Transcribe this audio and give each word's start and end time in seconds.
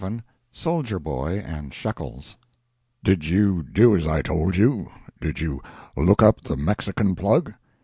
VII 0.03 0.21
SOLDIER 0.51 0.97
BOY 0.97 1.37
AND 1.45 1.75
SHEKELS 1.75 2.35
"DID 3.03 3.27
you 3.27 3.61
do 3.61 3.95
as 3.95 4.07
I 4.07 4.23
told 4.23 4.55
you? 4.55 4.89
Did 5.19 5.39
you 5.39 5.61
look 5.95 6.23
up 6.23 6.41
the 6.41 6.57
Mexican 6.57 7.13
Plug?" 7.13 7.53